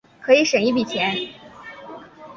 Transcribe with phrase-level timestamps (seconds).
[0.19, 1.15] 可以省一笔钱